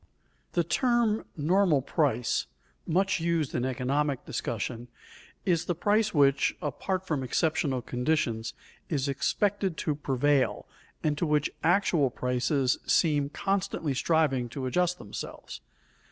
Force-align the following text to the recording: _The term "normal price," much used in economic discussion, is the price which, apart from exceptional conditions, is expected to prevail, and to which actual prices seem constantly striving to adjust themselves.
_The 0.53 0.63
term 0.63 1.25
"normal 1.37 1.83
price," 1.83 2.47
much 2.87 3.19
used 3.19 3.53
in 3.53 3.63
economic 3.63 4.25
discussion, 4.25 4.87
is 5.45 5.65
the 5.65 5.75
price 5.75 6.11
which, 6.11 6.57
apart 6.59 7.05
from 7.05 7.21
exceptional 7.21 7.83
conditions, 7.83 8.55
is 8.89 9.07
expected 9.07 9.77
to 9.77 9.93
prevail, 9.93 10.65
and 11.03 11.15
to 11.19 11.27
which 11.27 11.51
actual 11.63 12.09
prices 12.09 12.79
seem 12.87 13.29
constantly 13.29 13.93
striving 13.93 14.49
to 14.49 14.65
adjust 14.65 14.97
themselves. 14.97 15.61